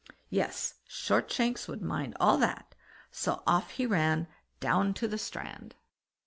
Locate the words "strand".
5.19-5.75